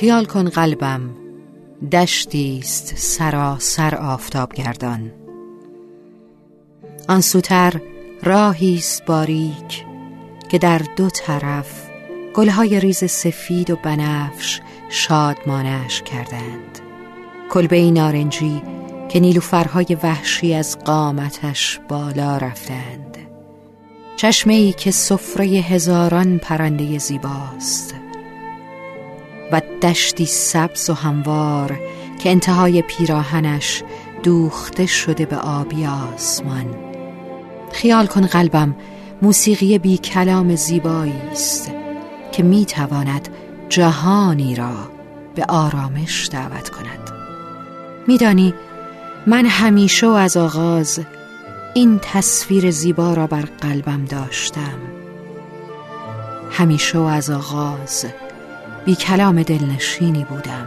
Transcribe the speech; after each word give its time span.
خیال 0.00 0.24
کن 0.24 0.48
قلبم 0.48 1.00
دشتی 1.92 2.58
است 2.58 2.92
سراسر 2.96 3.94
آفتاب 3.94 4.52
گردان. 4.52 5.12
آن 7.08 7.20
سوتر 7.20 7.80
راهی 8.22 8.74
است 8.74 9.04
باریک 9.04 9.84
که 10.50 10.58
در 10.58 10.78
دو 10.96 11.10
طرف 11.10 11.90
گلهای 12.34 12.80
ریز 12.80 13.04
سفید 13.10 13.70
و 13.70 13.76
بنفش 13.76 14.60
شادمانش 14.88 16.02
کردند. 16.02 16.78
کلبه 17.50 17.90
نارنجی 17.90 18.62
که 19.08 19.20
نیلوفرهای 19.20 19.96
وحشی 20.02 20.54
از 20.54 20.78
قامتش 20.78 21.80
بالا 21.88 22.36
رفتند. 22.36 23.16
چشمه 24.16 24.54
ای 24.54 24.72
که 24.72 24.90
سفره 24.90 25.46
هزاران 25.46 26.38
پرنده 26.38 26.98
زیباست. 26.98 27.99
و 29.52 29.62
دشتی 29.82 30.26
سبز 30.26 30.90
و 30.90 30.94
هموار 30.94 31.80
که 32.22 32.30
انتهای 32.30 32.82
پیراهنش 32.82 33.82
دوخته 34.22 34.86
شده 34.86 35.26
به 35.26 35.36
آبی 35.36 35.86
آسمان. 35.86 36.66
خیال 37.72 38.06
کن 38.06 38.26
قلبم 38.26 38.76
موسیقی 39.22 39.78
بی 39.78 39.98
کلام 39.98 40.56
زیبایی 40.56 41.22
است 41.32 41.72
که 42.32 42.42
می 42.42 42.64
تواند 42.64 43.28
جهانی 43.68 44.54
را 44.54 44.72
به 45.34 45.44
آرامش 45.48 46.28
دعوت 46.32 46.68
کند. 46.68 47.10
میدانی 48.08 48.54
من 49.26 49.46
همیشه 49.46 50.06
و 50.06 50.10
از 50.10 50.36
آغاز 50.36 51.00
این 51.74 52.00
تصویر 52.02 52.70
زیبا 52.70 53.14
را 53.14 53.26
بر 53.26 53.42
قلبم 53.60 54.04
داشتم. 54.04 54.78
همیشه 56.50 56.98
و 56.98 57.02
از 57.02 57.30
آغاز 57.30 58.06
بی 58.84 58.94
کلام 58.94 59.42
دلنشینی 59.42 60.24
بودم. 60.24 60.66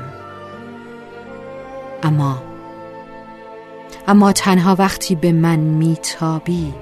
اما 2.04 2.44
اما 4.08 4.32
تنها 4.32 4.76
وقتی 4.80 5.16
به 5.16 5.32
من 5.32 5.60
میتابی 5.60 6.74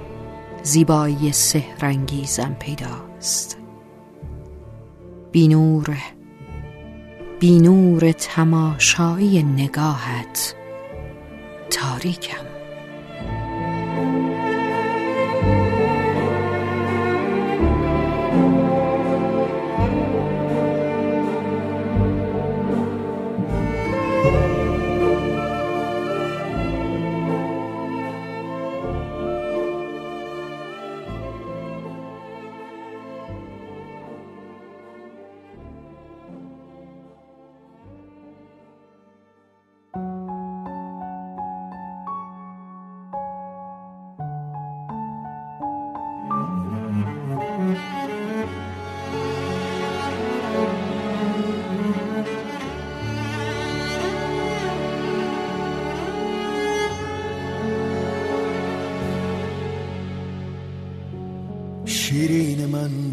زیبایی 0.63 1.31
سهرنگیزم 1.31 2.55
پیداست. 2.59 3.57
بینور 5.31 5.97
بینور 7.39 8.11
تماشایی 8.11 9.43
نگاهت 9.43 10.55
تاریکم. 11.69 12.50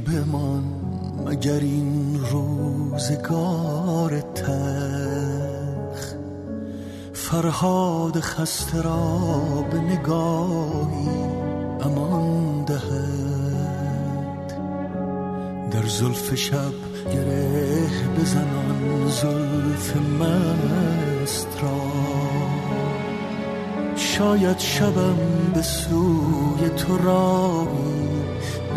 بمان 0.09 0.65
مگر 1.27 1.61
این 1.61 2.21
روزگار 2.31 4.21
تخ 4.21 6.15
فرهاد 7.13 8.21
خسته 8.21 8.83
را 8.83 9.19
به 9.71 9.81
نگاهی 9.81 11.09
امان 11.81 12.65
دهد. 12.65 14.53
در 15.71 15.87
زلف 15.87 16.35
شب 16.35 16.73
گره 17.13 17.87
بزنان 18.19 19.09
زلف 19.09 19.97
مست 19.97 21.49
را. 21.63 21.81
شاید 23.97 24.59
شبم 24.59 25.17
به 25.55 25.63
سوی 25.63 26.69
تو 26.77 26.99
راهی 26.99 28.18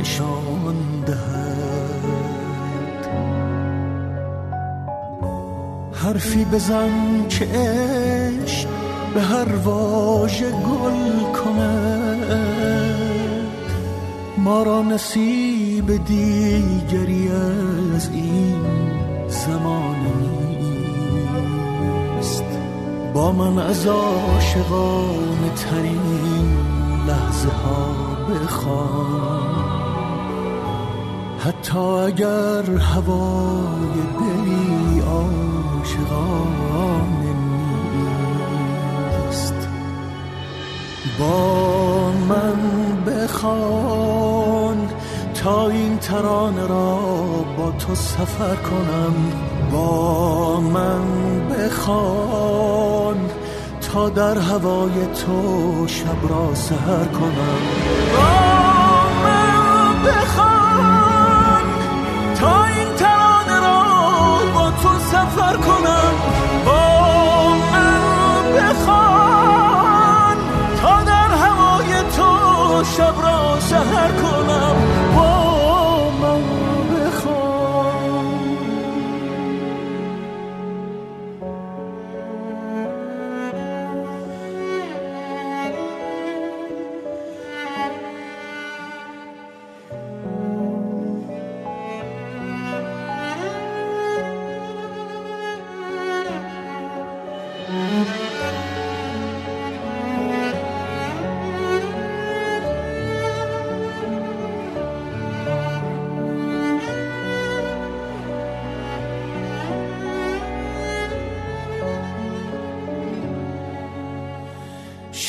نشان 0.02 0.76
دهد 1.06 1.42
حرفی 5.94 6.46
بزن 6.46 7.28
که 7.30 7.46
عشق 7.46 8.68
به 9.14 9.22
هر 9.22 9.56
واژه 9.56 10.52
گل 10.52 11.34
کند. 11.44 12.62
ما 14.38 14.64
را 14.64 14.82
نصیب 14.82 16.06
دیگری 16.06 17.30
از 17.96 18.10
این 18.14 18.66
زمان 19.28 19.96
نیست. 22.18 22.44
با 23.14 23.32
من 23.32 23.58
از 23.60 23.88
عاشقان 23.88 25.52
ترین 25.56 26.58
لحظه 27.08 27.50
ها 27.50 27.96
بخوان. 28.30 29.51
حتی 31.46 31.80
اگر 31.80 32.76
هوای 32.80 33.96
دلی 34.20 35.00
عاشقانه 35.00 36.14
نیست. 39.34 39.68
با 41.20 42.12
من 42.12 42.60
بخوان 43.08 44.90
تا 45.44 45.70
این 45.70 45.98
ترانه 45.98 46.68
را 46.68 46.96
با 47.58 47.72
تو 47.72 47.96
سفر 47.96 48.56
کنم. 48.56 49.16
با 49.72 50.60
من 50.60 51.02
بخوان 51.50 53.18
تا 53.82 54.10
در 54.10 54.38
هوای 54.38 55.06
تو 55.26 55.88
شب 55.88 56.30
را 56.30 56.56
سهر 56.56 57.06
کنم. 57.06 58.61
شب 72.98 73.16
را 73.22 73.60
سهر 73.60 74.12
کنم. 74.12 74.91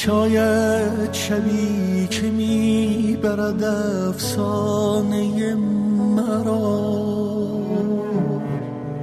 شاید 0.05 1.13
شبی 1.13 2.07
که 2.11 2.23
می‌برد 2.23 3.65
افسانه 4.09 5.55
مرا. 6.17 6.93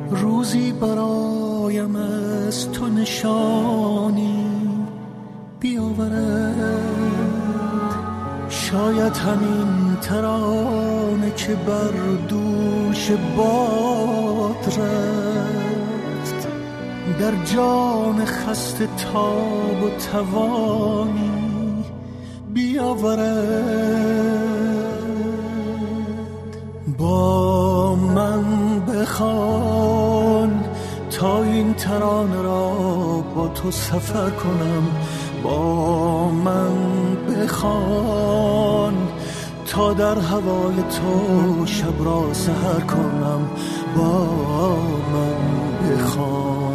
روزی 0.10 0.72
برایم 0.72 1.96
از 1.96 2.72
تو 2.72 2.88
نشانی 2.88 4.46
بیاورد. 5.60 6.56
شاید 8.50 9.18
همین 9.18 9.98
ترانه 10.02 11.32
که 11.36 11.56
بر 11.56 11.92
دوش 12.30 13.12
باد 13.38 14.66
رفت. 14.66 15.69
در 17.20 17.46
جان 17.46 18.26
خسته 18.26 18.88
تاب 19.14 19.84
و 19.84 19.90
توانی 20.12 21.30
بیاورد. 22.54 24.20
با 26.98 27.96
من 27.96 28.44
بخوان 28.80 30.64
تا 31.12 31.44
این 31.44 31.74
ترانه 31.74 32.42
را 32.42 32.70
با 33.36 33.48
تو 33.48 33.72
سفر 33.72 34.30
کنم. 34.30 34.84
با 35.44 36.30
من 36.30 36.76
بخوان 37.30 38.94
تا 39.68 39.94
در 39.94 40.20
هوای 40.20 40.76
تو 40.76 41.66
شب 41.66 42.06
را 42.06 42.34
سهر 42.34 42.80
کنم. 42.80 43.50
با 43.98 44.26
من 45.14 45.36
بخوان. 45.90 46.69